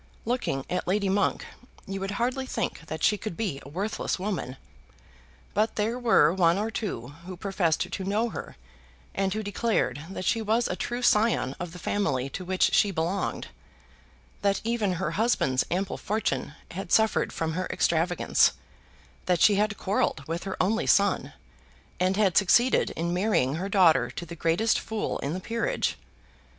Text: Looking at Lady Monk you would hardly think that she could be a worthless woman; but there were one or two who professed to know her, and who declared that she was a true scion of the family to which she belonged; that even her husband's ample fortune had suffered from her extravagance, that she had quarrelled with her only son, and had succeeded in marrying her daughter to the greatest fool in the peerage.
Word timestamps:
Looking 0.25 0.65
at 0.67 0.87
Lady 0.87 1.09
Monk 1.09 1.45
you 1.85 1.99
would 1.99 2.09
hardly 2.17 2.47
think 2.47 2.87
that 2.87 3.03
she 3.03 3.19
could 3.19 3.37
be 3.37 3.61
a 3.63 3.69
worthless 3.69 4.17
woman; 4.17 4.57
but 5.53 5.75
there 5.75 5.99
were 5.99 6.33
one 6.33 6.57
or 6.57 6.71
two 6.71 7.09
who 7.27 7.37
professed 7.37 7.81
to 7.81 8.03
know 8.03 8.29
her, 8.29 8.55
and 9.13 9.31
who 9.31 9.43
declared 9.43 10.07
that 10.09 10.25
she 10.25 10.41
was 10.41 10.67
a 10.67 10.75
true 10.75 11.03
scion 11.03 11.53
of 11.59 11.71
the 11.71 11.77
family 11.77 12.31
to 12.31 12.43
which 12.43 12.73
she 12.73 12.89
belonged; 12.89 13.49
that 14.41 14.59
even 14.63 14.93
her 14.93 15.11
husband's 15.11 15.63
ample 15.69 15.97
fortune 15.97 16.55
had 16.71 16.91
suffered 16.91 17.31
from 17.31 17.53
her 17.53 17.67
extravagance, 17.69 18.53
that 19.27 19.39
she 19.39 19.53
had 19.53 19.77
quarrelled 19.77 20.23
with 20.27 20.45
her 20.45 20.57
only 20.59 20.87
son, 20.87 21.31
and 21.99 22.17
had 22.17 22.35
succeeded 22.35 22.89
in 22.95 23.13
marrying 23.13 23.53
her 23.57 23.69
daughter 23.69 24.09
to 24.09 24.25
the 24.25 24.35
greatest 24.35 24.79
fool 24.79 25.19
in 25.19 25.33
the 25.33 25.39
peerage. 25.39 25.95